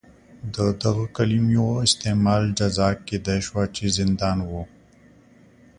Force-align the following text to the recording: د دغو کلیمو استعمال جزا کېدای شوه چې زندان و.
د 0.55 0.57
دغو 0.81 1.05
کلیمو 1.17 1.69
استعمال 1.87 2.43
جزا 2.59 2.89
کېدای 3.07 3.39
شوه 3.47 3.63
چې 3.75 3.83
زندان 3.97 4.37
و. 4.49 4.51